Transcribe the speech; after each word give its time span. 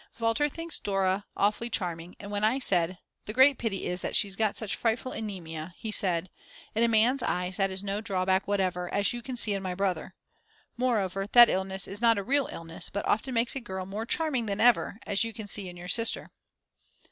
Walter 0.17 0.49
thinks 0.49 0.79
Dora 0.79 1.27
awfully 1.37 1.69
charming, 1.69 2.15
and 2.19 2.31
when 2.31 2.43
I 2.43 2.57
said: 2.57 2.97
"The 3.25 3.33
great 3.33 3.59
pity 3.59 3.85
is 3.85 4.01
that 4.01 4.15
she's 4.15 4.35
got 4.35 4.57
such 4.57 4.75
frightful 4.75 5.11
anemia," 5.11 5.75
he 5.77 5.91
said: 5.91 6.31
In 6.73 6.83
a 6.83 6.87
man's 6.87 7.21
eyes 7.21 7.57
that 7.57 7.69
is 7.69 7.83
no 7.83 8.01
drawback 8.01 8.47
whatever, 8.47 8.91
as 8.91 9.13
you 9.13 9.21
can 9.21 9.37
see 9.37 9.53
in 9.53 9.61
my 9.61 9.75
brother. 9.75 10.15
Moreover, 10.75 11.27
that 11.27 11.49
illness 11.51 11.87
is 11.87 12.01
not 12.01 12.17
a 12.17 12.23
real 12.23 12.49
illness, 12.51 12.89
but 12.89 13.07
often 13.07 13.35
makes 13.35 13.55
a 13.55 13.59
girl 13.59 13.85
more 13.85 14.07
charming 14.07 14.47
than 14.47 14.59
ever, 14.59 14.97
as 15.05 15.23
you 15.23 15.33
can 15.33 15.45
see 15.45 15.69
in 15.69 15.77
your 15.77 15.87
sister. 15.87 16.31